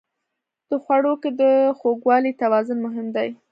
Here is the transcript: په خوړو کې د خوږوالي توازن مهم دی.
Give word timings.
په 0.67 0.75
خوړو 0.83 1.13
کې 1.21 1.29
د 1.41 1.43
خوږوالي 1.77 2.31
توازن 2.41 2.77
مهم 2.85 3.07
دی. 3.15 3.29